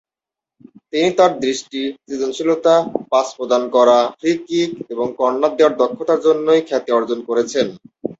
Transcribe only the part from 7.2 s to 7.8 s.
করেছেন।